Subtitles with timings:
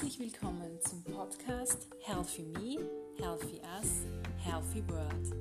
[0.00, 4.06] Herzlich willkommen zum Podcast Healthy Me, Healthy Us,
[4.44, 5.34] Healthy World.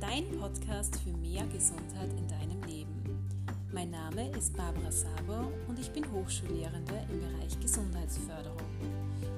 [0.00, 3.24] Dein Podcast für mehr Gesundheit in deinem Leben.
[3.72, 8.66] Mein Name ist Barbara Sabo und ich bin Hochschullehrende im Bereich Gesundheitsförderung.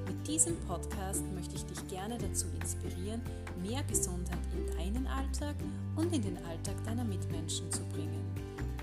[0.07, 3.21] Mit diesem Podcast möchte ich dich gerne dazu inspirieren,
[3.61, 5.55] mehr Gesundheit in deinen Alltag
[5.95, 8.25] und in den Alltag deiner Mitmenschen zu bringen.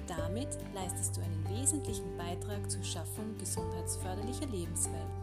[0.07, 5.20] Damit leistest du einen wesentlichen Beitrag zur Schaffung gesundheitsförderlicher Lebenswelten.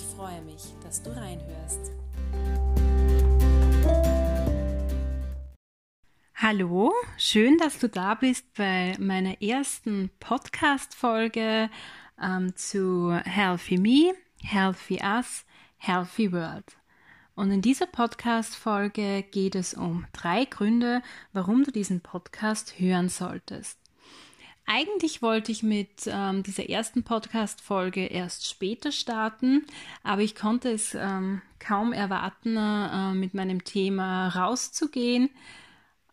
[0.00, 1.90] Ich freue mich, dass du reinhörst.
[6.36, 11.68] Hallo, schön, dass du da bist bei meiner ersten Podcast-Folge
[12.22, 15.44] ähm, zu Healthy Me, Healthy Us,
[15.78, 16.76] Healthy World.
[17.34, 23.80] Und in dieser Podcast-Folge geht es um drei Gründe, warum du diesen Podcast hören solltest.
[24.70, 29.64] Eigentlich wollte ich mit ähm, dieser ersten Podcast-Folge erst später starten,
[30.02, 35.30] aber ich konnte es ähm, kaum erwarten, äh, mit meinem Thema rauszugehen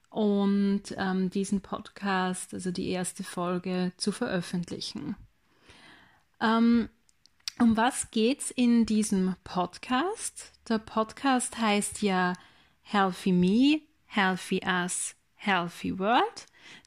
[0.10, 5.18] und ähm, diesen Podcast, also die erste Folge, zu veröffentlichen.
[6.40, 6.88] Ähm,
[7.60, 10.54] um was geht's in diesem Podcast?
[10.70, 12.32] Der Podcast heißt ja
[12.84, 16.46] Healthy Me, Healthy Us, Healthy World.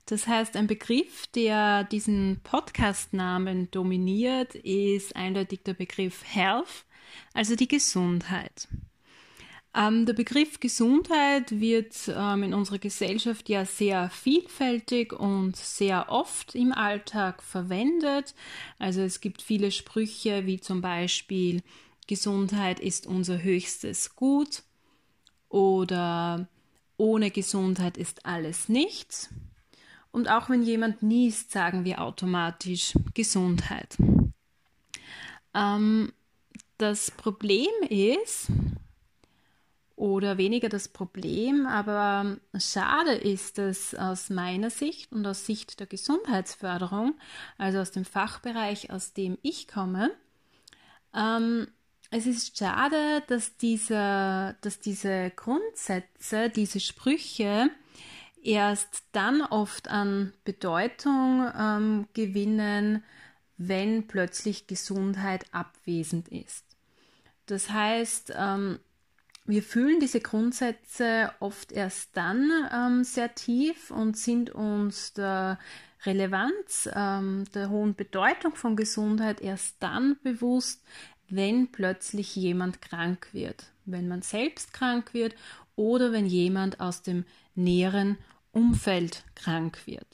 [0.09, 6.87] Das heißt, ein Begriff, der diesen Podcast-Namen dominiert, ist eindeutig der Begriff Health,
[7.34, 8.69] also die Gesundheit.
[9.75, 16.55] Ähm, der Begriff Gesundheit wird ähm, in unserer Gesellschaft ja sehr vielfältig und sehr oft
[16.55, 18.34] im Alltag verwendet.
[18.79, 21.62] Also es gibt viele Sprüche wie zum Beispiel
[22.06, 24.62] Gesundheit ist unser höchstes Gut
[25.51, 26.48] oder
[26.97, 29.29] ohne Gesundheit ist alles nichts.
[30.19, 33.97] Und auch wenn jemand niest, sagen wir automatisch Gesundheit.
[35.55, 36.12] Ähm,
[36.77, 38.48] das Problem ist,
[39.95, 45.86] oder weniger das Problem, aber schade ist es aus meiner Sicht und aus Sicht der
[45.86, 47.14] Gesundheitsförderung,
[47.57, 50.11] also aus dem Fachbereich, aus dem ich komme.
[51.14, 51.68] Ähm,
[52.11, 57.70] es ist schade, dass diese, dass diese Grundsätze, diese Sprüche
[58.43, 63.03] erst dann oft an Bedeutung ähm, gewinnen,
[63.57, 66.65] wenn plötzlich Gesundheit abwesend ist.
[67.47, 68.79] Das heißt, ähm,
[69.45, 75.59] wir fühlen diese Grundsätze oft erst dann ähm, sehr tief und sind uns der
[76.05, 80.85] Relevanz, ähm, der hohen Bedeutung von Gesundheit erst dann bewusst,
[81.29, 85.35] wenn plötzlich jemand krank wird, wenn man selbst krank wird
[85.77, 87.25] oder wenn jemand aus dem
[87.58, 88.17] näheren
[88.52, 90.07] Umfeld krank wird.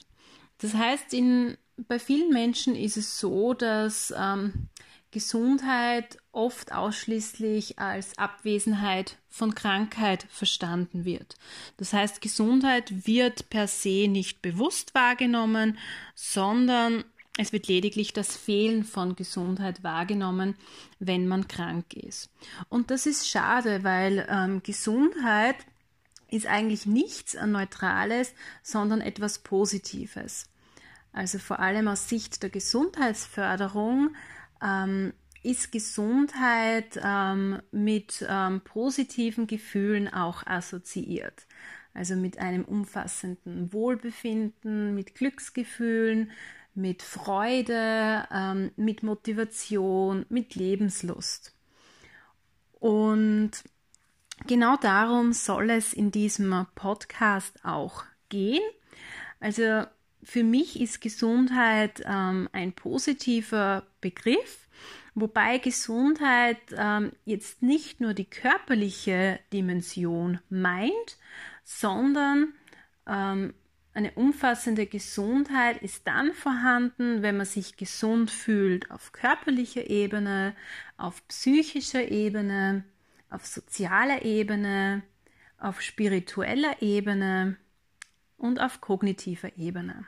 [0.59, 4.69] Das heißt, in, bei vielen Menschen ist es so, dass ähm,
[5.11, 11.37] Gesundheit oft ausschließlich als Abwesenheit von Krankheit verstanden wird.
[11.77, 15.79] Das heißt, Gesundheit wird per se nicht bewusst wahrgenommen,
[16.17, 17.05] sondern
[17.37, 20.57] es wird lediglich das Fehlen von Gesundheit wahrgenommen,
[20.99, 22.31] wenn man krank ist.
[22.69, 25.57] Und das ist schade, weil ähm, Gesundheit
[26.35, 30.49] ist eigentlich nichts Neutrales, sondern etwas Positives.
[31.13, 34.15] Also vor allem aus Sicht der Gesundheitsförderung
[34.63, 35.13] ähm,
[35.45, 41.47] ist Gesundheit ähm, mit ähm, positiven Gefühlen auch assoziiert.
[41.93, 46.33] Also mit einem umfassenden Wohlbefinden, mit Glücksgefühlen,
[46.75, 51.55] mit Freude, ähm, mit Motivation, mit Lebenslust.
[52.81, 53.53] Und
[54.47, 58.63] genau darum soll es in diesem Podcast auch gehen.
[59.41, 59.85] Also
[60.23, 64.69] für mich ist Gesundheit ähm, ein positiver Begriff,
[65.15, 71.19] wobei Gesundheit ähm, jetzt nicht nur die körperliche Dimension meint,
[71.63, 72.55] sondern
[73.07, 73.55] ähm,
[73.93, 80.57] eine umfassende Gesundheit ist dann vorhanden, wenn man sich gesund fühlt auf körperlicher Ebene,
[80.97, 82.85] auf psychischer Ebene,
[83.35, 85.03] auf sozialer Ebene,
[85.59, 87.57] auf spiritueller Ebene
[88.37, 90.07] und auf kognitiver Ebene.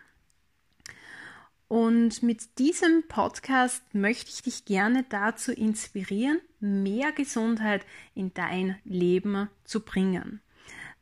[1.68, 7.84] Und mit diesem Podcast möchte ich dich gerne dazu inspirieren, mehr Gesundheit
[8.14, 10.40] in dein Leben zu bringen.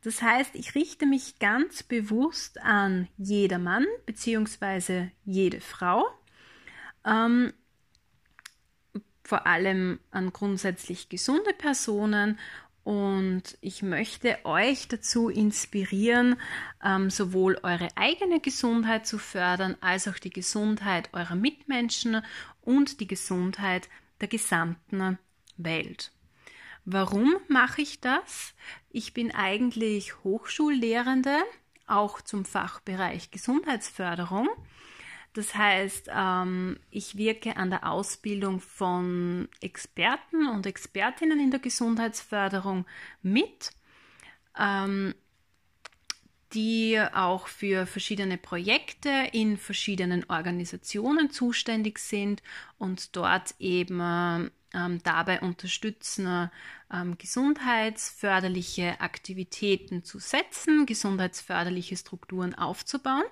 [0.01, 5.09] Das heißt, ich richte mich ganz bewusst an jeder Mann bzw.
[5.23, 6.07] jede Frau,
[7.05, 7.53] ähm,
[9.25, 12.39] vor allem an grundsätzlich gesunde Personen
[12.83, 16.35] und ich möchte euch dazu inspirieren,
[16.83, 22.21] ähm, sowohl eure eigene Gesundheit zu fördern, als auch die Gesundheit eurer Mitmenschen
[22.61, 23.89] und die Gesundheit
[24.21, 25.17] der gesamten
[25.57, 26.11] Welt.
[26.85, 28.53] Warum mache ich das?
[28.91, 31.39] Ich bin eigentlich Hochschullehrende,
[31.87, 34.47] auch zum Fachbereich Gesundheitsförderung.
[35.35, 42.85] Das heißt, ähm, ich wirke an der Ausbildung von Experten und Expertinnen in der Gesundheitsförderung
[43.21, 43.71] mit,
[44.57, 45.13] ähm,
[46.53, 52.41] die auch für verschiedene Projekte in verschiedenen Organisationen zuständig sind
[52.77, 53.99] und dort eben
[54.73, 56.49] ähm, dabei unterstützen,
[56.93, 63.25] ähm, gesundheitsförderliche Aktivitäten zu setzen, gesundheitsförderliche Strukturen aufzubauen.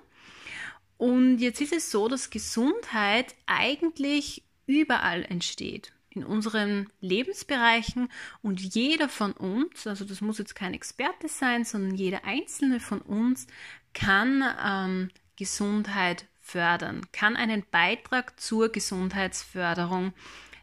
[0.96, 8.08] Und jetzt ist es so, dass Gesundheit eigentlich überall entsteht in unseren Lebensbereichen
[8.40, 13.00] und jeder von uns, also das muss jetzt kein Experte sein, sondern jeder einzelne von
[13.00, 13.46] uns
[13.92, 20.12] kann ähm, Gesundheit fördern, kann einen Beitrag zur Gesundheitsförderung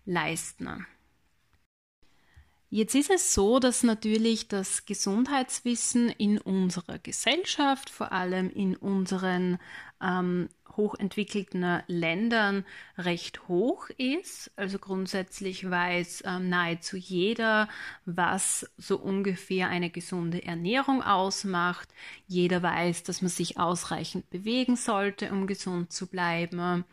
[0.05, 0.85] leisten.
[2.69, 9.59] Jetzt ist es so, dass natürlich das Gesundheitswissen in unserer Gesellschaft, vor allem in unseren
[10.01, 12.65] ähm, hochentwickelten Ländern,
[12.97, 14.51] recht hoch ist.
[14.55, 17.67] Also grundsätzlich weiß ähm, nahezu jeder,
[18.05, 21.89] was so ungefähr eine gesunde Ernährung ausmacht.
[22.27, 26.85] Jeder weiß, dass man sich ausreichend bewegen sollte, um gesund zu bleiben.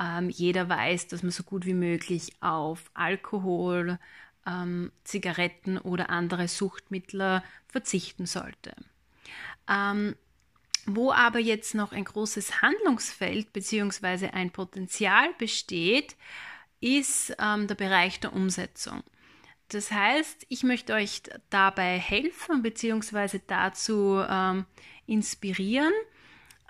[0.00, 3.98] Ähm, jeder weiß, dass man so gut wie möglich auf Alkohol,
[4.46, 8.74] ähm, Zigaretten oder andere Suchtmittel verzichten sollte.
[9.68, 10.14] Ähm,
[10.88, 14.28] wo aber jetzt noch ein großes Handlungsfeld bzw.
[14.28, 16.16] ein Potenzial besteht,
[16.80, 19.02] ist ähm, der Bereich der Umsetzung.
[19.68, 23.40] Das heißt, ich möchte euch dabei helfen bzw.
[23.46, 24.64] dazu ähm,
[25.06, 25.92] inspirieren,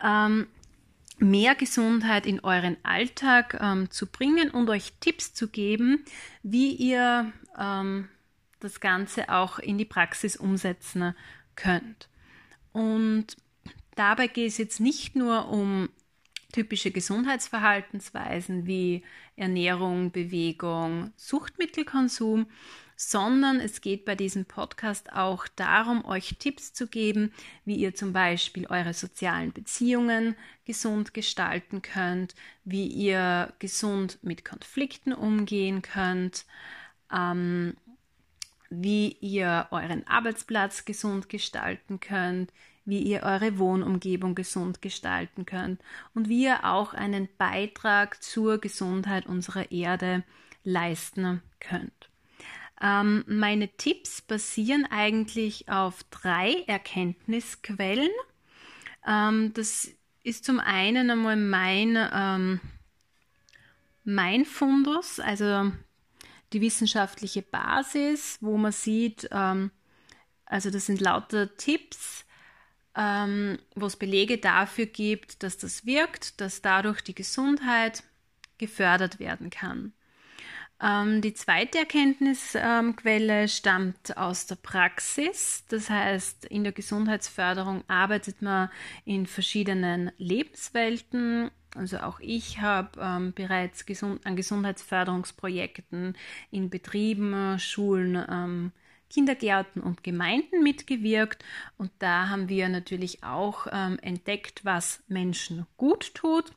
[0.03, 0.49] ähm,
[1.19, 6.05] mehr Gesundheit in euren Alltag ähm, zu bringen und euch Tipps zu geben,
[6.43, 8.09] wie ihr ähm,
[8.61, 11.15] das Ganze auch in die Praxis umsetzen
[11.55, 12.09] könnt.
[12.73, 13.37] Und
[13.99, 15.89] dabei geht es jetzt nicht nur um
[16.53, 19.03] typische Gesundheitsverhaltensweisen wie
[19.37, 22.47] Ernährung, Bewegung, Suchtmittelkonsum,
[22.97, 27.33] sondern es geht bei diesem Podcast auch darum, euch Tipps zu geben,
[27.65, 30.35] wie ihr zum Beispiel eure sozialen Beziehungen
[30.65, 32.35] gesund gestalten könnt,
[32.65, 36.44] wie ihr gesund mit Konflikten umgehen könnt,
[37.15, 37.77] ähm,
[38.71, 42.53] wie ihr euren Arbeitsplatz gesund gestalten könnt,
[42.88, 45.82] wie ihr eure Wohnumgebung gesund gestalten könnt
[46.14, 50.25] und wie ihr auch einen Beitrag zur Gesundheit unserer Erde
[50.64, 52.08] leisten könnt.
[52.81, 58.08] Ähm, meine Tipps basieren eigentlich auf drei Erkenntnisquellen.
[59.06, 59.91] Ähm, das
[60.23, 62.61] ist zum einen einmal mein, ähm,
[64.05, 65.70] mein Fundus, also
[66.55, 69.73] die wissenschaftliche Basis, wo man sieht, ähm,
[70.46, 72.25] also das sind lauter Tipps,
[72.96, 78.02] ähm, wo es Belege dafür gibt, dass das wirkt, dass dadurch die Gesundheit
[78.58, 79.93] gefördert werden kann.
[80.81, 85.64] Ähm, die zweite Erkenntnisquelle ähm, stammt aus der Praxis.
[85.69, 88.70] Das heißt, in der Gesundheitsförderung arbeitet man
[89.05, 91.50] in verschiedenen Lebenswelten.
[91.75, 96.17] Also auch ich habe ähm, bereits gesund an Gesundheitsförderungsprojekten
[96.51, 98.72] in Betrieben, Schulen, ähm,
[99.10, 101.44] Kindergärten und Gemeinden mitgewirkt.
[101.77, 106.53] Und da haben wir natürlich auch ähm, entdeckt, was Menschen gut tut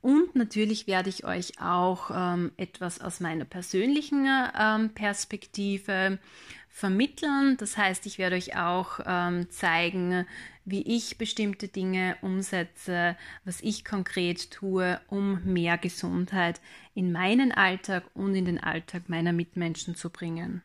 [0.00, 4.26] und natürlich werde ich euch auch ähm, etwas aus meiner persönlichen
[4.58, 6.18] ähm, Perspektive
[6.68, 7.56] vermitteln.
[7.58, 10.26] Das heißt, ich werde euch auch ähm, zeigen,
[10.64, 16.60] wie ich bestimmte Dinge umsetze, was ich konkret tue, um mehr Gesundheit
[16.94, 20.62] in meinen Alltag und in den Alltag meiner Mitmenschen zu bringen.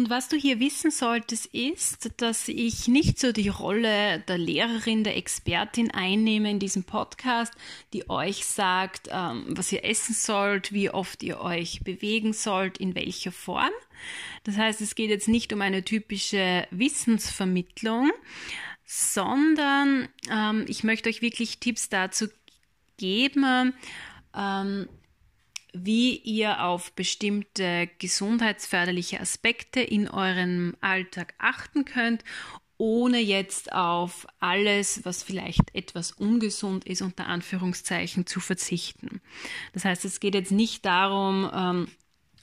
[0.00, 5.04] Und was du hier wissen solltest, ist, dass ich nicht so die Rolle der Lehrerin,
[5.04, 7.52] der Expertin einnehme in diesem Podcast,
[7.92, 12.94] die euch sagt, ähm, was ihr essen sollt, wie oft ihr euch bewegen sollt, in
[12.94, 13.68] welcher Form.
[14.44, 18.10] Das heißt, es geht jetzt nicht um eine typische Wissensvermittlung,
[18.86, 22.28] sondern ähm, ich möchte euch wirklich Tipps dazu
[22.96, 23.74] geben,
[24.34, 24.88] ähm,
[25.72, 32.24] wie ihr auf bestimmte gesundheitsförderliche Aspekte in eurem Alltag achten könnt,
[32.76, 39.20] ohne jetzt auf alles, was vielleicht etwas ungesund ist, unter Anführungszeichen zu verzichten.
[39.74, 41.88] Das heißt, es geht jetzt nicht darum, ähm,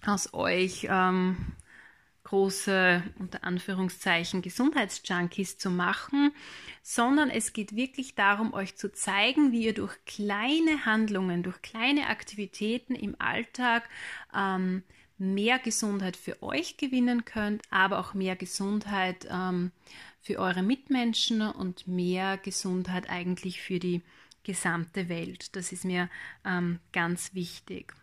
[0.06, 1.38] aus euch ähm,
[2.28, 6.34] große, unter Anführungszeichen, Gesundheitsjunkies zu machen,
[6.84, 12.08] sondern es geht wirklich darum, euch zu zeigen, wie ihr durch kleine Handlungen, durch kleine
[12.08, 13.88] Aktivitäten im Alltag
[14.36, 14.84] ähm,
[15.18, 19.72] mehr Gesundheit für euch gewinnen könnt, aber auch mehr Gesundheit ähm,
[20.22, 24.02] für eure Mitmenschen und mehr Gesundheit eigentlich für die
[24.44, 25.56] gesamte Welt.
[25.56, 26.10] Das ist mir
[26.44, 27.94] ähm, ganz wichtig.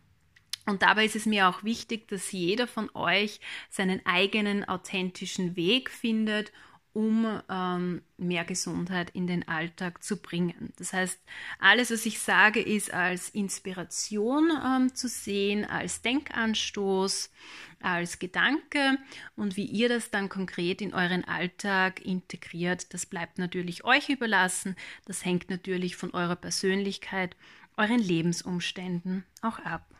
[0.66, 3.40] Und dabei ist es mir auch wichtig, dass jeder von euch
[3.70, 6.52] seinen eigenen authentischen Weg findet
[6.94, 10.72] um ähm, mehr Gesundheit in den Alltag zu bringen.
[10.76, 11.20] Das heißt,
[11.58, 17.32] alles, was ich sage, ist als Inspiration ähm, zu sehen, als Denkanstoß,
[17.80, 18.96] als Gedanke
[19.34, 24.76] und wie ihr das dann konkret in euren Alltag integriert, das bleibt natürlich euch überlassen.
[25.04, 27.36] Das hängt natürlich von eurer Persönlichkeit,
[27.76, 29.93] euren Lebensumständen auch ab.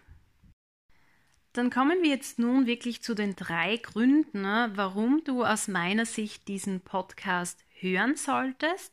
[1.54, 6.04] Dann kommen wir jetzt nun wirklich zu den drei Gründen, ne, warum du aus meiner
[6.04, 8.92] Sicht diesen Podcast hören solltest.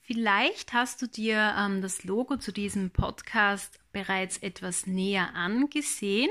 [0.00, 6.30] Vielleicht hast du dir ähm, das Logo zu diesem Podcast bereits etwas näher angesehen.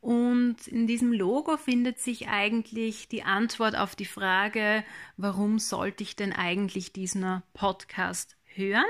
[0.00, 4.84] Und in diesem Logo findet sich eigentlich die Antwort auf die Frage,
[5.16, 8.84] warum sollte ich denn eigentlich diesen Podcast hören?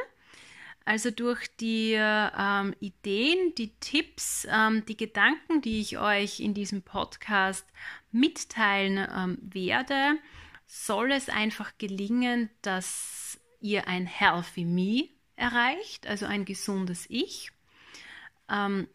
[0.84, 6.82] Also durch die ähm, Ideen, die Tipps, ähm, die Gedanken, die ich euch in diesem
[6.82, 7.66] Podcast
[8.12, 10.18] mitteilen ähm, werde,
[10.66, 17.50] soll es einfach gelingen, dass ihr ein Healthy Me erreicht, also ein gesundes Ich.
[18.50, 18.86] Ähm,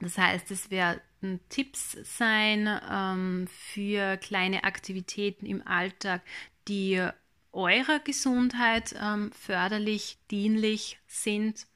[0.00, 6.22] das heißt, es werden Tipps sein ähm, für kleine Aktivitäten im Alltag,
[6.66, 7.08] die
[7.58, 11.66] eurer Gesundheit ähm, förderlich, dienlich sind.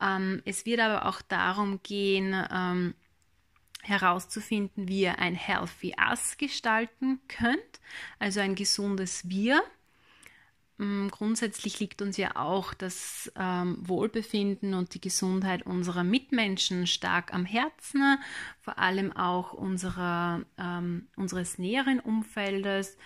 [0.00, 2.94] Ähm, es wird aber auch darum gehen, ähm,
[3.82, 7.80] herauszufinden, wie ihr ein Healthy Us gestalten könnt,
[8.18, 9.62] also ein gesundes Wir.
[10.76, 17.32] Mm, grundsätzlich liegt uns ja auch das ähm, Wohlbefinden und die Gesundheit unserer Mitmenschen stark
[17.32, 18.18] am Herzen,
[18.60, 22.98] vor allem auch unserer, ähm, unseres näheren Umfeldes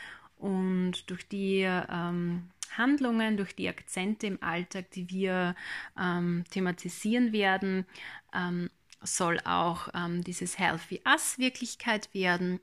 [0.45, 5.55] und durch die ähm, Handlungen, durch die Akzente im Alltag, die wir
[5.99, 7.87] ähm, thematisieren werden,
[8.35, 8.69] ähm,
[9.01, 12.61] soll auch ähm, dieses Healthy Us Wirklichkeit werden.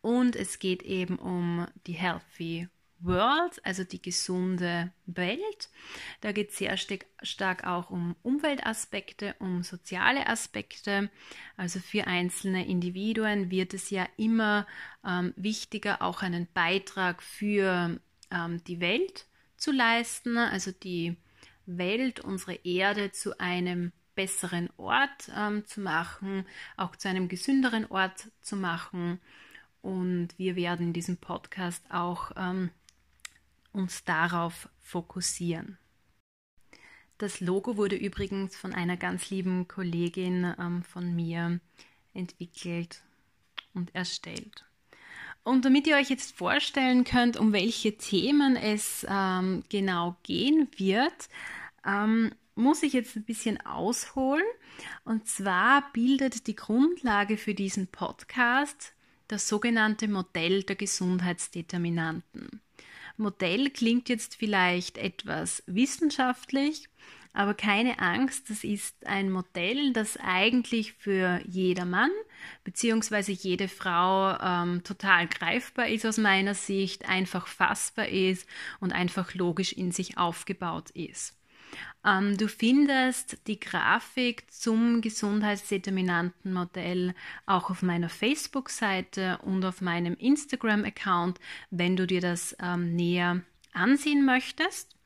[0.00, 2.68] Und es geht eben um die Healthy
[3.00, 5.68] World, also die gesunde Welt.
[6.20, 6.76] Da geht es sehr
[7.22, 11.10] stark auch um Umweltaspekte, um soziale Aspekte.
[11.56, 14.66] Also für einzelne Individuen wird es ja immer
[15.06, 18.00] ähm, wichtiger, auch einen Beitrag für
[18.30, 19.26] ähm, die Welt
[19.56, 21.16] zu leisten, also die
[21.66, 28.28] Welt, unsere Erde zu einem besseren Ort ähm, zu machen, auch zu einem gesünderen Ort
[28.40, 29.20] zu machen.
[29.82, 32.70] Und wir werden in diesem Podcast auch ähm,
[33.76, 35.78] uns darauf fokussieren.
[37.18, 41.60] Das Logo wurde übrigens von einer ganz lieben Kollegin ähm, von mir
[42.12, 43.02] entwickelt
[43.74, 44.64] und erstellt.
[45.42, 51.28] Und damit ihr euch jetzt vorstellen könnt, um welche Themen es ähm, genau gehen wird,
[51.86, 54.44] ähm, muss ich jetzt ein bisschen ausholen.
[55.04, 58.94] Und zwar bildet die Grundlage für diesen Podcast
[59.28, 62.60] das sogenannte Modell der Gesundheitsdeterminanten.
[63.18, 66.88] Modell klingt jetzt vielleicht etwas wissenschaftlich,
[67.32, 72.10] aber keine Angst, das ist ein Modell, das eigentlich für jedermann
[72.64, 73.32] bzw.
[73.32, 78.48] jede Frau ähm, total greifbar ist aus meiner Sicht, einfach fassbar ist
[78.80, 81.34] und einfach logisch in sich aufgebaut ist.
[82.04, 87.14] Ähm, du findest die Grafik zum Gesundheitsdeterminantenmodell
[87.46, 91.40] auch auf meiner Facebook-Seite und auf meinem Instagram-Account,
[91.70, 93.42] wenn du dir das ähm, näher
[93.72, 94.96] ansehen möchtest.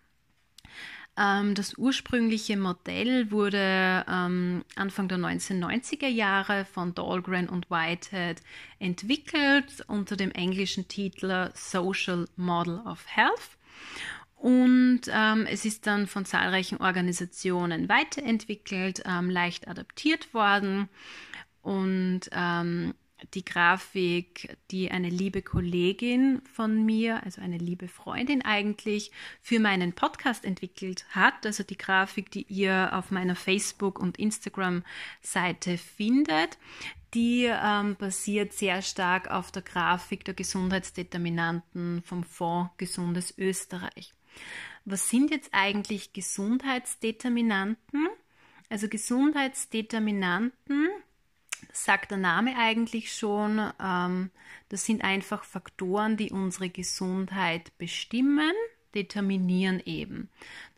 [1.17, 8.43] Ähm, das ursprüngliche Modell wurde ähm, Anfang der 1990er Jahre von Dahlgren und Whitehead
[8.79, 13.59] entwickelt unter dem englischen Titel Social Model of Health
[14.41, 20.89] und ähm, es ist dann von zahlreichen Organisationen weiterentwickelt, ähm, leicht adaptiert worden.
[21.61, 22.95] Und ähm,
[23.35, 29.11] die Grafik, die eine liebe Kollegin von mir, also eine liebe Freundin eigentlich,
[29.43, 31.45] für meinen Podcast entwickelt hat.
[31.45, 36.57] Also die Grafik, die ihr auf meiner Facebook- und Instagram-Seite findet,
[37.13, 44.15] die ähm, basiert sehr stark auf der Grafik der Gesundheitsdeterminanten vom Fonds Gesundes Österreich.
[44.85, 48.09] Was sind jetzt eigentlich Gesundheitsdeterminanten?
[48.69, 50.89] Also Gesundheitsdeterminanten,
[51.73, 54.31] sagt der Name eigentlich schon, ähm,
[54.69, 58.53] das sind einfach Faktoren, die unsere Gesundheit bestimmen,
[58.95, 60.29] determinieren eben.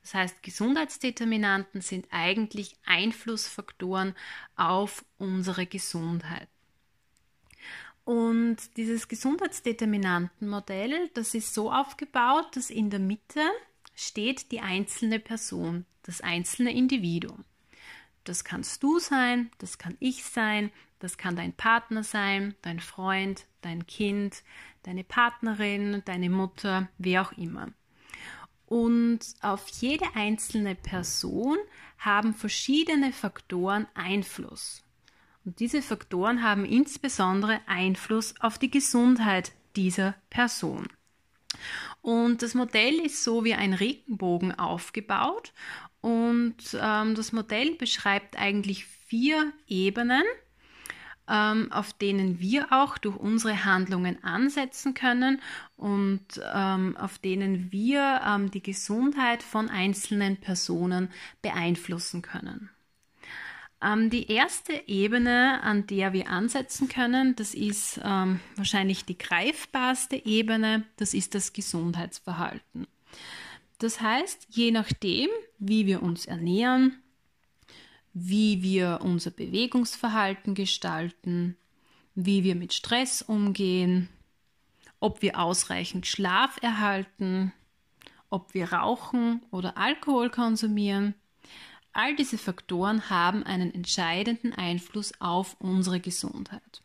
[0.03, 4.15] Das heißt, Gesundheitsdeterminanten sind eigentlich Einflussfaktoren
[4.57, 6.49] auf unsere Gesundheit.
[8.05, 13.41] Und dieses Gesundheitsdeterminantenmodell, das ist so aufgebaut, dass in der Mitte
[13.95, 17.45] steht die einzelne Person, das einzelne Individuum.
[18.25, 23.47] Das kannst du sein, das kann ich sein, das kann dein Partner sein, dein Freund,
[23.61, 24.43] dein Kind,
[24.85, 27.69] deine Partnerin, deine Mutter, wer auch immer.
[28.67, 31.59] Und auf jede einzelne Person
[31.99, 34.83] haben verschiedene Faktoren Einfluss.
[35.45, 40.87] Und diese Faktoren haben insbesondere Einfluss auf die Gesundheit dieser Person.
[42.01, 45.53] Und das Modell ist so wie ein Regenbogen aufgebaut.
[46.01, 50.25] Und ähm, das Modell beschreibt eigentlich vier Ebenen,
[51.29, 55.41] ähm, auf denen wir auch durch unsere Handlungen ansetzen können
[55.77, 61.09] und ähm, auf denen wir ähm, die Gesundheit von einzelnen Personen
[61.41, 62.71] beeinflussen können.
[63.83, 70.25] Ähm, die erste Ebene, an der wir ansetzen können, das ist ähm, wahrscheinlich die greifbarste
[70.25, 72.87] Ebene, das ist das Gesundheitsverhalten.
[73.79, 77.03] Das heißt, je nachdem, wie wir uns ernähren,
[78.15, 81.57] wie wir unser Bewegungsverhalten gestalten,
[82.15, 84.09] wie wir mit Stress umgehen,
[85.01, 87.53] ob wir ausreichend Schlaf erhalten,
[88.31, 91.15] ob wir rauchen oder Alkohol konsumieren,
[91.93, 96.83] All diese Faktoren haben einen entscheidenden Einfluss auf unsere Gesundheit.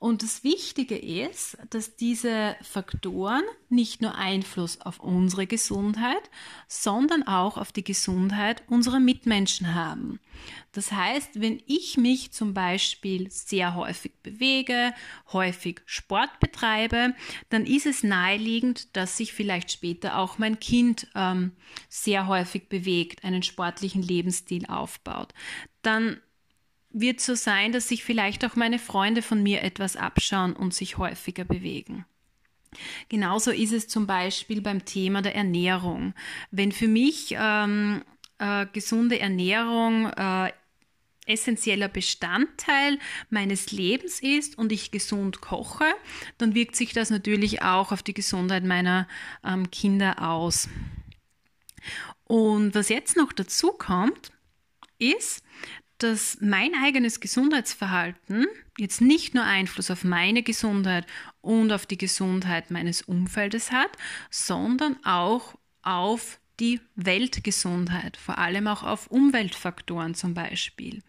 [0.00, 6.30] Und das Wichtige ist, dass diese Faktoren nicht nur Einfluss auf unsere Gesundheit,
[6.68, 10.18] sondern auch auf die Gesundheit unserer Mitmenschen haben.
[10.72, 14.94] Das heißt, wenn ich mich zum Beispiel sehr häufig bewege,
[15.34, 17.14] häufig Sport betreibe,
[17.50, 21.52] dann ist es naheliegend, dass sich vielleicht später auch mein Kind ähm,
[21.90, 25.34] sehr häufig bewegt, einen sportlichen Lebensstil aufbaut.
[25.82, 26.22] Dann
[26.90, 30.98] wird so sein, dass sich vielleicht auch meine Freunde von mir etwas abschauen und sich
[30.98, 32.04] häufiger bewegen.
[33.08, 36.14] Genauso ist es zum Beispiel beim Thema der Ernährung.
[36.50, 38.02] Wenn für mich ähm,
[38.38, 40.52] äh, gesunde Ernährung äh,
[41.26, 45.86] essentieller Bestandteil meines Lebens ist und ich gesund koche,
[46.38, 49.06] dann wirkt sich das natürlich auch auf die Gesundheit meiner
[49.44, 50.68] ähm, Kinder aus.
[52.24, 54.32] Und was jetzt noch dazu kommt,
[54.98, 55.42] ist,
[56.02, 58.46] dass mein eigenes Gesundheitsverhalten
[58.78, 61.06] jetzt nicht nur Einfluss auf meine Gesundheit
[61.40, 63.90] und auf die Gesundheit meines Umfeldes hat,
[64.30, 71.02] sondern auch auf die Weltgesundheit, vor allem auch auf Umweltfaktoren zum Beispiel.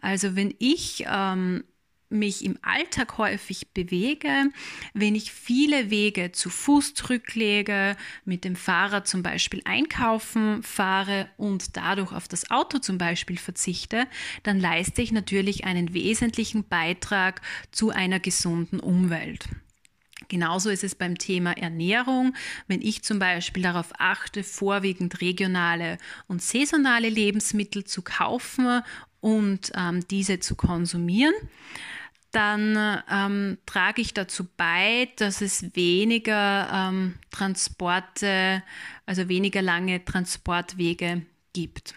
[0.00, 1.64] Also wenn ich ähm,
[2.10, 4.50] mich im Alltag häufig bewege,
[4.94, 11.76] wenn ich viele Wege zu Fuß zurücklege, mit dem Fahrrad zum Beispiel einkaufen fahre und
[11.76, 14.06] dadurch auf das Auto zum Beispiel verzichte,
[14.42, 19.48] dann leiste ich natürlich einen wesentlichen Beitrag zu einer gesunden Umwelt.
[20.26, 22.34] Genauso ist es beim Thema Ernährung.
[22.66, 28.82] Wenn ich zum Beispiel darauf achte, vorwiegend regionale und saisonale Lebensmittel zu kaufen
[29.20, 31.34] und ähm, diese zu konsumieren,
[32.30, 38.62] dann ähm, trage ich dazu bei, dass es weniger ähm, Transporte,
[39.06, 41.94] also weniger lange Transportwege gibt.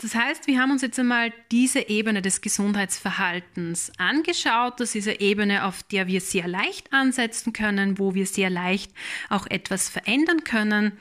[0.00, 4.78] Das heißt, wir haben uns jetzt einmal diese Ebene des Gesundheitsverhaltens angeschaut.
[4.78, 8.92] Das ist eine Ebene, auf der wir sehr leicht ansetzen können, wo wir sehr leicht
[9.28, 10.92] auch etwas verändern können.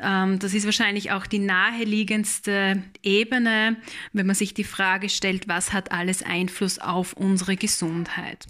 [0.00, 3.76] Ähm, das ist wahrscheinlich auch die naheliegendste Ebene,
[4.12, 8.48] wenn man sich die Frage stellt, was hat alles Einfluss auf unsere Gesundheit.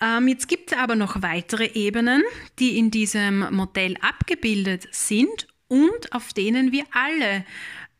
[0.00, 2.22] Ähm, jetzt gibt es aber noch weitere Ebenen,
[2.60, 7.44] die in diesem Modell abgebildet sind und auf denen wir alle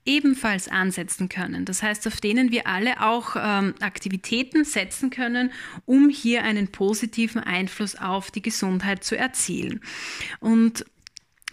[0.05, 1.65] ebenfalls ansetzen können.
[1.65, 5.53] Das heißt, auf denen wir alle auch ähm, Aktivitäten setzen können,
[5.85, 9.81] um hier einen positiven Einfluss auf die Gesundheit zu erzielen.
[10.41, 10.85] Und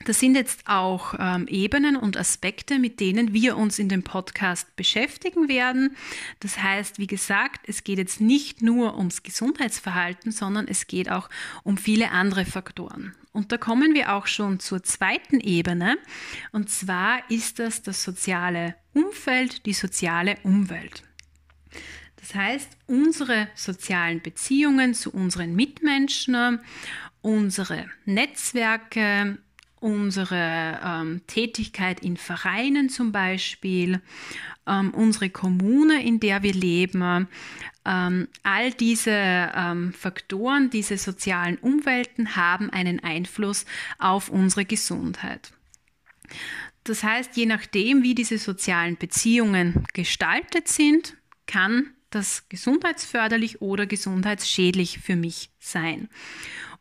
[0.06, 4.76] das sind jetzt auch ähm, Ebenen und Aspekte, mit denen wir uns in dem Podcast
[4.76, 5.96] beschäftigen werden.
[6.40, 11.30] Das heißt, wie gesagt, es geht jetzt nicht nur ums Gesundheitsverhalten, sondern es geht auch
[11.64, 13.16] um viele andere Faktoren.
[13.32, 15.98] Und da kommen wir auch schon zur zweiten Ebene.
[16.52, 21.04] Und zwar ist das das soziale Umfeld, die soziale Umwelt.
[22.16, 26.60] Das heißt, unsere sozialen Beziehungen zu unseren Mitmenschen,
[27.22, 29.38] unsere Netzwerke,
[29.80, 34.02] unsere ähm, Tätigkeit in Vereinen zum Beispiel,
[34.68, 37.28] ähm, unsere Kommune, in der wir leben,
[37.86, 43.66] ähm, all diese ähm, Faktoren, diese sozialen Umwelten haben einen Einfluss
[43.98, 45.52] auf unsere Gesundheit.
[46.84, 55.00] Das heißt, je nachdem, wie diese sozialen Beziehungen gestaltet sind, kann das gesundheitsförderlich oder gesundheitsschädlich
[55.00, 56.10] für mich sein?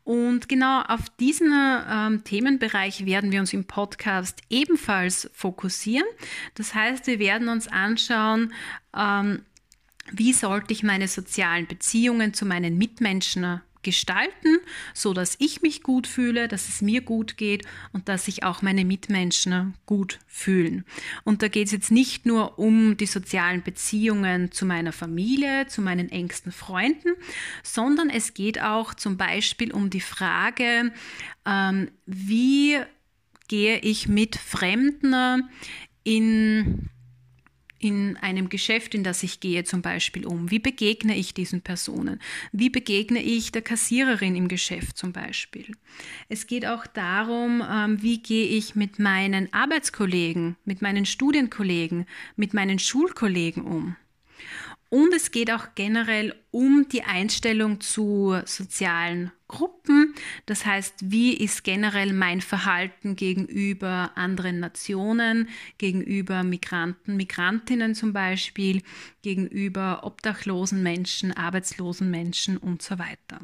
[0.08, 6.06] Und genau auf diesen ähm, Themenbereich werden wir uns im Podcast ebenfalls fokussieren.
[6.54, 8.54] Das heißt, wir werden uns anschauen,
[8.96, 9.42] ähm,
[10.10, 14.58] wie sollte ich meine sozialen Beziehungen zu meinen Mitmenschen gestalten,
[14.94, 18.62] so dass ich mich gut fühle, dass es mir gut geht und dass sich auch
[18.62, 20.84] meine Mitmenschen gut fühlen.
[21.24, 25.82] Und da geht es jetzt nicht nur um die sozialen Beziehungen zu meiner Familie, zu
[25.82, 27.14] meinen engsten Freunden,
[27.62, 30.92] sondern es geht auch zum Beispiel um die Frage,
[31.46, 32.78] ähm, wie
[33.48, 35.48] gehe ich mit Fremden
[36.04, 36.88] in
[37.78, 40.50] in einem Geschäft, in das ich gehe zum Beispiel um?
[40.50, 42.20] Wie begegne ich diesen Personen?
[42.52, 45.72] Wie begegne ich der Kassiererin im Geschäft zum Beispiel?
[46.28, 52.54] Es geht auch darum, ähm, wie gehe ich mit meinen Arbeitskollegen, mit meinen Studienkollegen, mit
[52.54, 53.96] meinen Schulkollegen um?
[54.90, 60.14] Und es geht auch generell um die Einstellung zu sozialen Gruppen.
[60.46, 68.82] Das heißt, wie ist generell mein Verhalten gegenüber anderen Nationen, gegenüber Migranten, Migrantinnen zum Beispiel,
[69.22, 73.40] gegenüber obdachlosen Menschen, arbeitslosen Menschen und so weiter.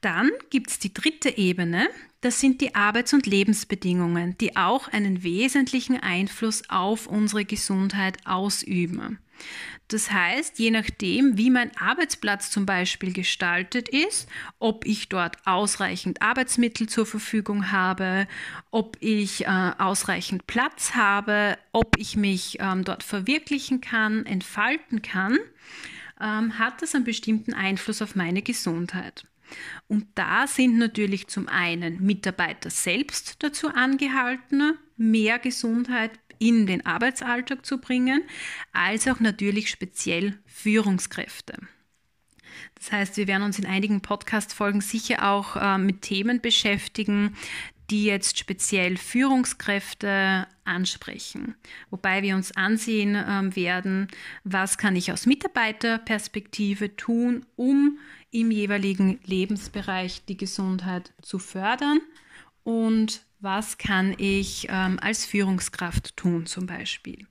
[0.00, 1.88] Dann gibt es die dritte Ebene,
[2.20, 9.18] das sind die Arbeits- und Lebensbedingungen, die auch einen wesentlichen Einfluss auf unsere Gesundheit ausüben.
[9.86, 14.28] Das heißt, je nachdem, wie mein Arbeitsplatz zum Beispiel gestaltet ist,
[14.58, 18.26] ob ich dort ausreichend Arbeitsmittel zur Verfügung habe,
[18.70, 25.38] ob ich äh, ausreichend Platz habe, ob ich mich ähm, dort verwirklichen kann, entfalten kann,
[26.20, 29.24] ähm, hat das einen bestimmten Einfluss auf meine Gesundheit.
[29.86, 37.66] Und da sind natürlich zum einen Mitarbeiter selbst dazu angehalten, mehr Gesundheit in den Arbeitsalltag
[37.66, 38.22] zu bringen,
[38.72, 41.54] als auch natürlich speziell Führungskräfte.
[42.74, 47.36] Das heißt, wir werden uns in einigen Podcast-Folgen sicher auch äh, mit Themen beschäftigen,
[47.90, 51.54] die jetzt speziell Führungskräfte ansprechen.
[51.90, 54.08] Wobei wir uns ansehen äh, werden,
[54.44, 57.98] was kann ich aus Mitarbeiterperspektive tun, um
[58.30, 62.00] im jeweiligen Lebensbereich die Gesundheit zu fördern
[62.62, 67.26] und was kann ich ähm, als Führungskraft tun zum Beispiel.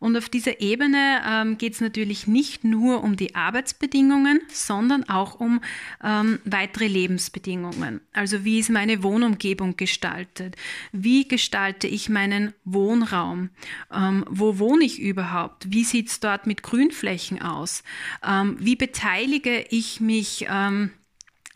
[0.00, 5.40] Und auf dieser Ebene ähm, geht es natürlich nicht nur um die Arbeitsbedingungen, sondern auch
[5.40, 5.60] um
[6.02, 8.00] ähm, weitere Lebensbedingungen.
[8.12, 10.56] Also wie ist meine Wohnumgebung gestaltet?
[10.92, 13.50] Wie gestalte ich meinen Wohnraum?
[13.92, 15.72] Ähm, wo wohne ich überhaupt?
[15.72, 17.82] Wie sieht es dort mit Grünflächen aus?
[18.24, 20.46] Ähm, wie beteilige ich mich?
[20.48, 20.90] Ähm,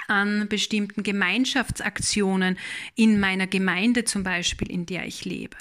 [0.09, 2.59] an bestimmten Gemeinschaftsaktionen
[2.97, 5.57] in meiner Gemeinde zum Beispiel, in der ich lebe.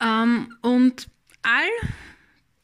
[0.00, 1.08] Ähm, und
[1.42, 1.90] all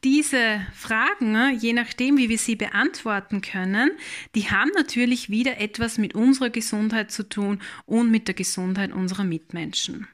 [0.03, 3.91] diese Fragen, ne, je nachdem, wie wir sie beantworten können,
[4.35, 9.23] die haben natürlich wieder etwas mit unserer Gesundheit zu tun und mit der Gesundheit unserer
[9.23, 10.07] Mitmenschen.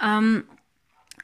[0.00, 0.44] Ähm,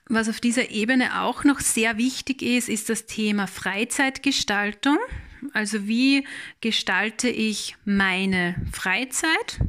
[0.06, 4.98] was auf dieser Ebene auch noch sehr wichtig ist, ist das Thema Freizeitgestaltung.
[5.52, 6.26] Also wie
[6.60, 9.60] gestalte ich meine Freizeit?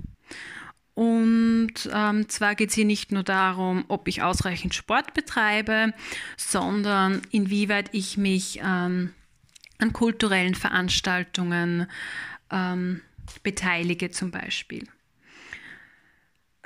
[0.93, 5.93] Und ähm, zwar geht es hier nicht nur darum, ob ich ausreichend Sport betreibe,
[6.37, 9.13] sondern inwieweit ich mich ähm,
[9.77, 11.87] an kulturellen Veranstaltungen
[12.51, 13.01] ähm,
[13.43, 14.87] beteilige zum Beispiel.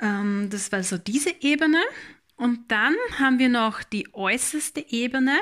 [0.00, 1.80] Ähm, das war so diese Ebene.
[2.36, 5.38] Und dann haben wir noch die äußerste Ebene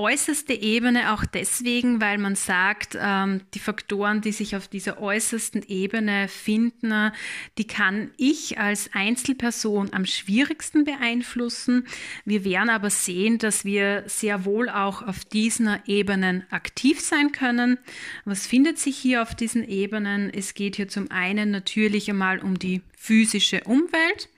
[0.00, 5.62] äußerste Ebene auch deswegen, weil man sagt, ähm, die Faktoren, die sich auf dieser äußersten
[5.68, 7.12] Ebene finden,
[7.58, 11.86] die kann ich als Einzelperson am schwierigsten beeinflussen.
[12.24, 17.78] Wir werden aber sehen, dass wir sehr wohl auch auf diesen Ebenen aktiv sein können.
[18.24, 20.32] Was findet sich hier auf diesen Ebenen?
[20.32, 24.30] Es geht hier zum einen natürlich einmal um die physische Umwelt.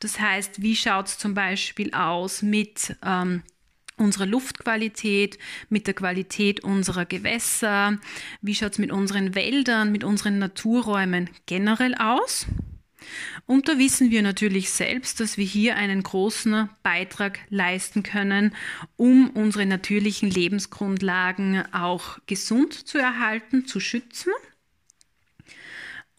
[0.00, 3.42] Das heißt, wie schaut es zum Beispiel aus mit ähm,
[3.96, 7.98] unserer Luftqualität, mit der Qualität unserer Gewässer,
[8.40, 12.46] wie schaut es mit unseren Wäldern, mit unseren Naturräumen generell aus.
[13.46, 18.54] Und da wissen wir natürlich selbst, dass wir hier einen großen Beitrag leisten können,
[18.96, 24.32] um unsere natürlichen Lebensgrundlagen auch gesund zu erhalten, zu schützen.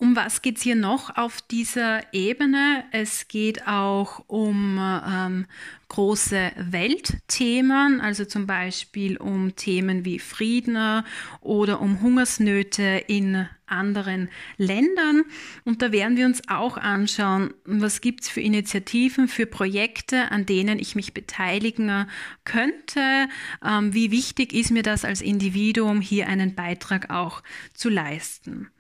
[0.02, 2.86] Um was geht es hier noch auf dieser Ebene?
[2.92, 5.46] Es geht auch um ähm,
[5.90, 11.04] große Weltthemen, also zum Beispiel um Themen wie Frieden
[11.40, 15.22] oder um Hungersnöte in anderen Ländern.
[15.66, 20.48] Und da werden wir uns auch anschauen, was gibt es für Initiativen, für Projekte, an
[20.48, 22.08] denen ich mich beteiligen
[22.44, 23.30] könnte.
[23.64, 27.44] Ähm, wie wichtig ist mir das als Individuum, hier einen Beitrag auch
[27.76, 28.72] zu leisten.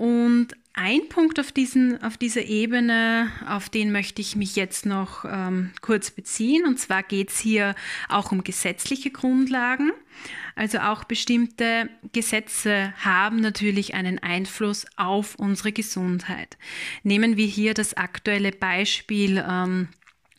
[0.00, 5.26] Und ein Punkt auf, diesen, auf dieser Ebene, auf den möchte ich mich jetzt noch
[5.26, 6.64] ähm, kurz beziehen.
[6.64, 7.74] Und zwar geht es hier
[8.08, 9.92] auch um gesetzliche Grundlagen.
[10.56, 16.56] Also auch bestimmte Gesetze haben natürlich einen Einfluss auf unsere Gesundheit.
[17.02, 19.88] Nehmen wir hier das aktuelle Beispiel ähm,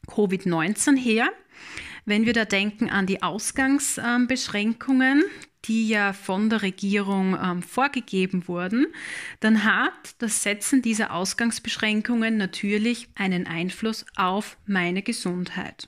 [0.07, 1.29] Covid-19 her.
[2.05, 5.23] Wenn wir da denken an die Ausgangsbeschränkungen,
[5.65, 8.87] die ja von der Regierung ähm, vorgegeben wurden,
[9.39, 15.87] dann hat das Setzen dieser Ausgangsbeschränkungen natürlich einen Einfluss auf meine Gesundheit.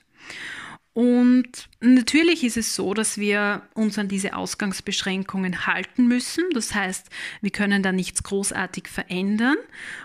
[0.92, 6.44] Und natürlich ist es so, dass wir uns an diese Ausgangsbeschränkungen halten müssen.
[6.52, 9.56] Das heißt, wir können da nichts großartig verändern.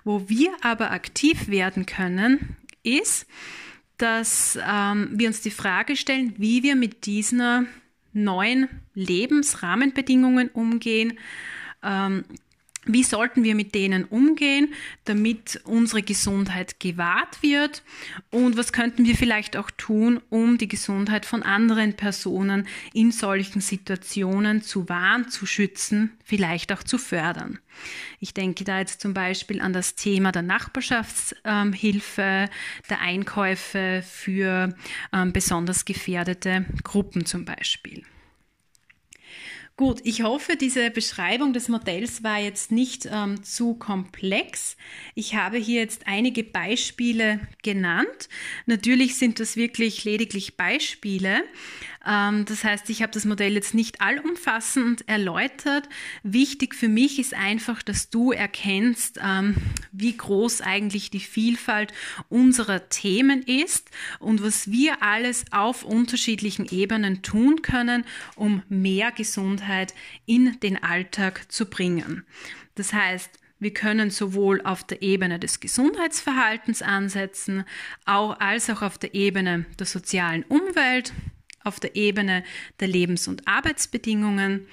[0.03, 3.27] Wo wir aber aktiv werden können, ist,
[3.99, 7.65] dass ähm, wir uns die Frage stellen, wie wir mit dieser
[8.13, 11.19] neuen Lebensrahmenbedingungen umgehen.
[11.83, 12.23] Ähm,
[12.85, 17.83] wie sollten wir mit denen umgehen, damit unsere Gesundheit gewahrt wird?
[18.31, 23.61] Und was könnten wir vielleicht auch tun, um die Gesundheit von anderen Personen in solchen
[23.61, 27.59] Situationen zu wahren, zu schützen, vielleicht auch zu fördern?
[28.19, 32.49] Ich denke da jetzt zum Beispiel an das Thema der Nachbarschaftshilfe,
[32.89, 34.73] der Einkäufe für
[35.13, 38.03] ähm, besonders gefährdete Gruppen zum Beispiel.
[39.79, 44.75] Gut, ich hoffe, diese Beschreibung des Modells war jetzt nicht ähm, zu komplex.
[45.15, 48.27] Ich habe hier jetzt einige Beispiele genannt.
[48.65, 51.45] Natürlich sind das wirklich lediglich Beispiele,
[52.01, 55.89] das heißt, ich habe das Modell jetzt nicht allumfassend erläutert.
[56.23, 59.55] Wichtig für mich ist einfach, dass du erkennst, ähm,
[59.91, 61.93] wie groß eigentlich die Vielfalt
[62.29, 69.93] unserer Themen ist und was wir alles auf unterschiedlichen Ebenen tun können, um mehr Gesundheit
[70.25, 72.23] in den Alltag zu bringen.
[72.75, 77.65] Das heißt, wir können sowohl auf der Ebene des Gesundheitsverhaltens ansetzen,
[78.05, 81.11] auch, als auch auf der Ebene der sozialen Umwelt,
[81.63, 82.43] auf der Ebene
[82.79, 84.67] der Lebens- und Arbeitsbedingungen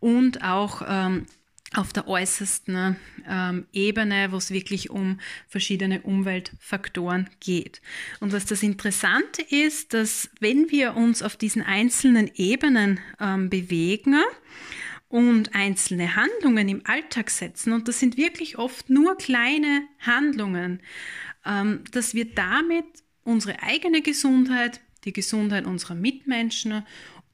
[0.00, 1.26] und auch ähm,
[1.74, 7.80] auf der äußersten ähm, Ebene, wo es wirklich um verschiedene Umweltfaktoren geht.
[8.20, 14.16] Und was das Interessante ist, dass wenn wir uns auf diesen einzelnen Ebenen ähm, bewegen
[15.08, 20.80] und einzelne Handlungen im Alltag setzen, und das sind wirklich oft nur kleine Handlungen,
[21.46, 22.84] ähm, dass wir damit
[23.24, 26.84] unsere eigene Gesundheit die Gesundheit unserer Mitmenschen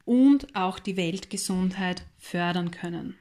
[0.05, 3.17] und auch die Weltgesundheit fördern können.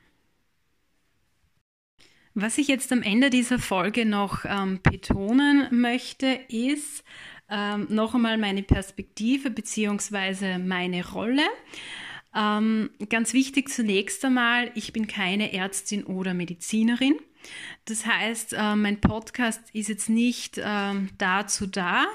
[2.33, 7.03] Was ich jetzt am Ende dieser Folge noch ähm, betonen möchte, ist
[7.49, 10.59] ähm, noch einmal meine Perspektive bzw.
[10.59, 11.47] meine Rolle.
[12.35, 17.15] Ähm, ganz wichtig zunächst einmal, ich bin keine Ärztin oder Medizinerin.
[17.85, 22.05] Das heißt, äh, mein Podcast ist jetzt nicht ähm, dazu da,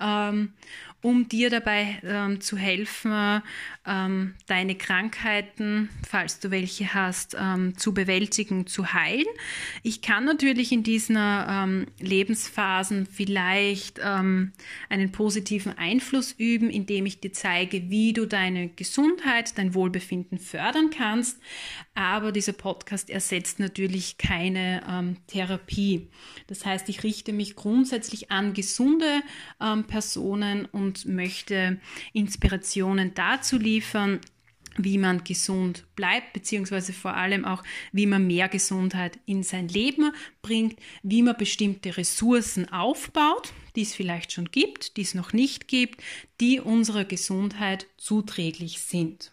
[0.00, 0.54] ähm,
[1.02, 3.42] um dir dabei ähm, zu helfen,
[3.86, 9.26] ähm, deine Krankheiten, falls du welche hast, ähm, zu bewältigen, zu heilen.
[9.82, 14.52] Ich kann natürlich in diesen ähm, Lebensphasen vielleicht ähm,
[14.88, 20.90] einen positiven Einfluss üben, indem ich dir zeige, wie du deine Gesundheit, dein Wohlbefinden fördern
[20.90, 21.38] kannst.
[21.94, 26.08] Aber dieser Podcast ersetzt natürlich keine ähm, Therapie.
[26.48, 29.22] Das heißt, ich richte mich grundsätzlich an gesunde
[29.88, 31.78] Personen und und möchte
[32.12, 34.20] Inspirationen dazu liefern,
[34.78, 40.12] wie man gesund bleibt, beziehungsweise vor allem auch, wie man mehr Gesundheit in sein Leben
[40.42, 45.66] bringt, wie man bestimmte Ressourcen aufbaut, die es vielleicht schon gibt, die es noch nicht
[45.66, 46.02] gibt,
[46.40, 49.32] die unserer Gesundheit zuträglich sind.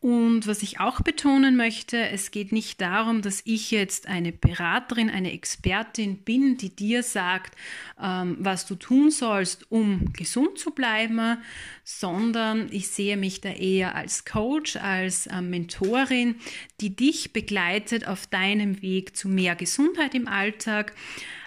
[0.00, 5.10] Und was ich auch betonen möchte, es geht nicht darum, dass ich jetzt eine Beraterin,
[5.10, 7.54] eine Expertin bin, die dir sagt,
[8.02, 11.36] ähm, was du tun sollst, um gesund zu bleiben,
[11.84, 16.36] sondern ich sehe mich da eher als Coach, als äh, Mentorin,
[16.80, 20.94] die dich begleitet auf deinem Weg zu mehr Gesundheit im Alltag,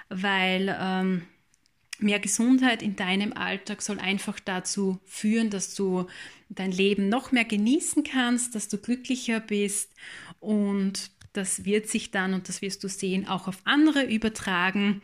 [0.10, 1.24] weil ähm,
[2.00, 6.08] mehr Gesundheit in deinem Alltag soll einfach dazu führen, dass du
[6.50, 9.92] dein Leben noch mehr genießen kannst, dass du glücklicher bist
[10.40, 15.02] und das wird sich dann, und das wirst du sehen, auch auf andere übertragen.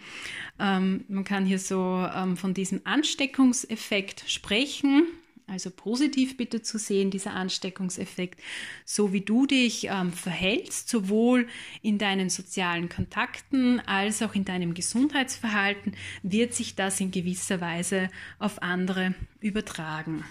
[0.60, 5.08] Ähm, man kann hier so ähm, von diesem Ansteckungseffekt sprechen.
[5.50, 8.40] Also positiv bitte zu sehen, dieser Ansteckungseffekt,
[8.86, 11.48] so wie du dich ähm, verhältst, sowohl
[11.82, 18.10] in deinen sozialen Kontakten als auch in deinem Gesundheitsverhalten, wird sich das in gewisser Weise
[18.38, 20.24] auf andere übertragen.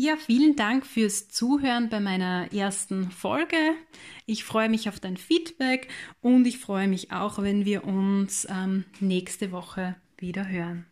[0.00, 3.56] Ja, vielen Dank fürs Zuhören bei meiner ersten Folge.
[4.26, 5.88] Ich freue mich auf dein Feedback
[6.20, 10.86] und ich freue mich auch, wenn wir uns ähm, nächste Woche wieder hören.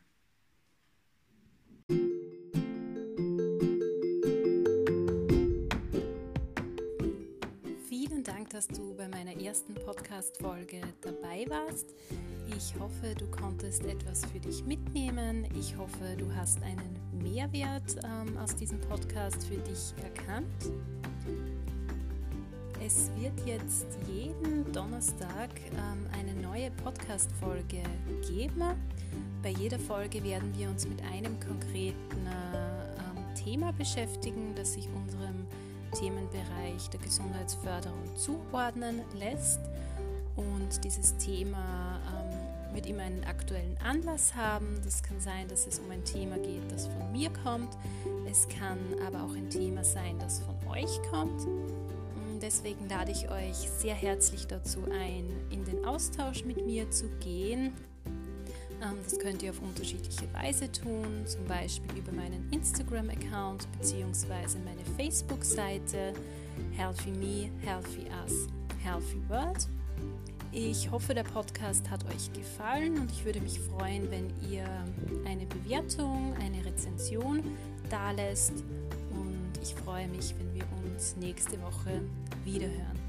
[8.57, 11.95] Dass du bei meiner ersten Podcast-Folge dabei warst.
[12.57, 15.47] Ich hoffe, du konntest etwas für dich mitnehmen.
[15.61, 20.73] Ich hoffe, du hast einen Mehrwert ähm, aus diesem Podcast für dich erkannt.
[22.83, 27.83] Es wird jetzt jeden Donnerstag ähm, eine neue Podcast-Folge
[28.27, 28.63] geben.
[29.43, 35.47] Bei jeder Folge werden wir uns mit einem konkreten äh, Thema beschäftigen, das sich unserem
[35.93, 39.61] Themenbereich der Gesundheitsförderung zuordnen lässt.
[40.37, 44.81] Und dieses Thema ähm, wird immer einen aktuellen Anlass haben.
[44.85, 47.77] Das kann sein, dass es um ein Thema geht, das von mir kommt.
[48.31, 51.47] Es kann aber auch ein Thema sein, das von euch kommt.
[52.43, 57.73] Deswegen lade ich euch sehr herzlich dazu ein, in den Austausch mit mir zu gehen.
[58.83, 64.59] Ähm, das könnt ihr auf unterschiedliche Weise tun, zum Beispiel über meinen Instagram-Account bzw.
[64.65, 66.13] meine Facebook-Seite
[66.77, 68.49] Healthy Me, Healthy Us,
[68.83, 69.69] Healthy World.
[70.53, 74.67] Ich hoffe, der Podcast hat euch gefallen und ich würde mich freuen, wenn ihr
[75.27, 77.43] eine Bewertung, eine Rezension
[77.91, 78.65] da lässt.
[79.11, 82.01] Und ich freue mich, wenn wir uns nächste Woche
[82.45, 83.06] wiederhören.